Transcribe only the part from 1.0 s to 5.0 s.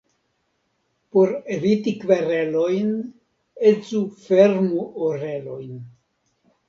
Por eviti kverelojn, edzo fermu